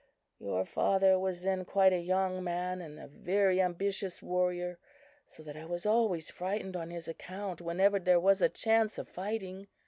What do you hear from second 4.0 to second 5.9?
warrior, so that I was